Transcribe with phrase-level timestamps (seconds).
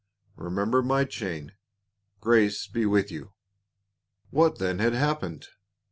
[0.37, 1.51] Remember my chain.
[2.21, 3.33] Grace be with you."
[4.31, 5.49] What then had happened